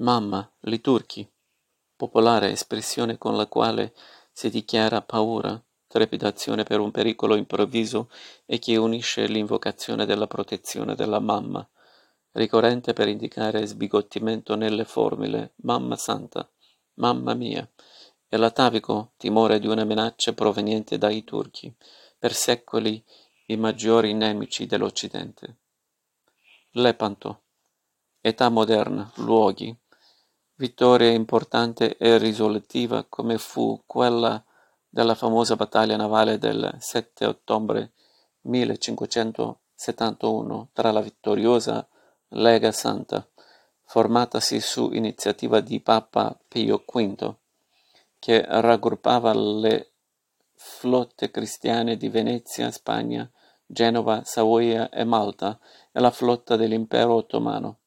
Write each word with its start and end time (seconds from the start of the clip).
Mamma, 0.00 0.50
liturchi, 0.60 1.30
popolare 1.94 2.50
espressione 2.50 3.18
con 3.18 3.36
la 3.36 3.46
quale 3.46 3.92
si 4.32 4.48
dichiara 4.48 5.02
paura, 5.02 5.62
trepidazione 5.86 6.62
per 6.62 6.80
un 6.80 6.90
pericolo 6.90 7.36
improvviso 7.36 8.08
e 8.46 8.58
che 8.58 8.76
unisce 8.76 9.26
l'invocazione 9.26 10.06
della 10.06 10.26
protezione 10.26 10.94
della 10.94 11.20
mamma, 11.20 11.68
ricorrente 12.32 12.94
per 12.94 13.08
indicare 13.08 13.66
sbigottimento 13.66 14.54
nelle 14.54 14.86
formule 14.86 15.52
Mamma 15.56 15.96
Santa, 15.96 16.48
Mamma 16.94 17.34
mia, 17.34 17.68
e 18.26 18.36
l'atavico 18.38 19.12
timore 19.18 19.58
di 19.58 19.66
una 19.66 19.84
minaccia 19.84 20.32
proveniente 20.32 20.96
dai 20.96 21.24
turchi, 21.24 21.70
per 22.18 22.32
secoli 22.32 23.04
i 23.46 23.56
maggiori 23.56 24.14
nemici 24.14 24.64
dell'Occidente. 24.64 25.56
Lepanto. 26.70 27.42
Età 28.22 28.48
moderna, 28.48 29.10
luoghi. 29.16 29.76
Vittoria 30.60 31.08
importante 31.08 31.96
e 31.96 32.18
risolutiva 32.18 33.06
come 33.08 33.38
fu 33.38 33.80
quella 33.86 34.44
della 34.90 35.14
famosa 35.14 35.56
battaglia 35.56 35.96
navale 35.96 36.36
del 36.36 36.76
7 36.78 37.24
ottobre 37.24 37.92
1571 38.42 40.68
tra 40.74 40.90
la 40.90 41.00
vittoriosa 41.00 41.88
Lega 42.28 42.72
Santa, 42.72 43.26
formatasi 43.86 44.60
su 44.60 44.90
iniziativa 44.92 45.60
di 45.60 45.80
Papa 45.80 46.38
Pio 46.46 46.84
V, 46.84 47.34
che 48.18 48.44
raggruppava 48.46 49.32
le 49.32 49.92
flotte 50.56 51.30
cristiane 51.30 51.96
di 51.96 52.10
Venezia, 52.10 52.70
Spagna, 52.70 53.26
Genova, 53.64 54.24
Savoia 54.24 54.90
e 54.90 55.04
Malta 55.04 55.58
e 55.90 56.00
la 56.00 56.10
flotta 56.10 56.56
dell'impero 56.56 57.14
ottomano, 57.14 57.79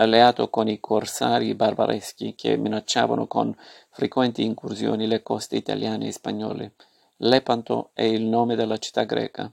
alleato 0.00 0.48
con 0.48 0.66
i 0.68 0.80
corsari 0.80 1.54
barbareschi 1.54 2.34
che 2.34 2.56
minacciavano 2.56 3.26
con 3.26 3.54
frequenti 3.90 4.42
incursioni 4.42 5.06
le 5.06 5.22
coste 5.22 5.56
italiane 5.56 6.08
e 6.08 6.12
spagnole. 6.12 6.74
Lepanto 7.18 7.90
è 7.92 8.02
il 8.02 8.22
nome 8.22 8.56
della 8.56 8.78
città 8.78 9.04
greca, 9.04 9.52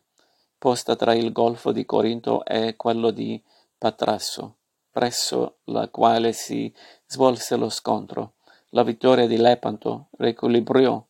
posta 0.57 0.95
tra 0.95 1.13
il 1.13 1.33
golfo 1.33 1.73
di 1.73 1.85
Corinto 1.85 2.45
e 2.45 2.77
quello 2.77 3.11
di 3.11 3.41
Patrasso, 3.77 4.55
presso 4.89 5.57
la 5.65 5.89
quale 5.89 6.31
si 6.31 6.73
svolse 7.05 7.57
lo 7.57 7.69
scontro. 7.69 8.33
La 8.69 8.83
vittoria 8.83 9.27
di 9.27 9.37
Lepanto 9.37 10.07
riequilibrò 10.17 11.05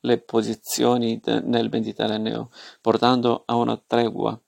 le 0.00 0.18
posizioni 0.18 1.20
nel 1.44 1.68
Mediterraneo, 1.70 2.50
portando 2.80 3.44
a 3.46 3.54
una 3.54 3.80
tregua 3.86 4.38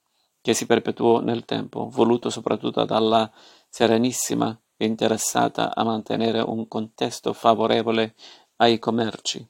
che 0.41 0.53
si 0.53 0.67
perpetuò 0.67 1.21
nel 1.21 1.45
tempo, 1.45 1.89
voluto 1.89 2.29
soprattutto 2.29 2.85
dalla 2.85 3.33
Serenissima 3.77 4.57
interessata 4.77 5.75
a 5.75 5.83
mantenere 5.83 6.39
un 6.39 6.69
contesto 6.69 7.33
favorevole 7.33 8.15
ai 8.59 8.79
commerci. 8.79 9.45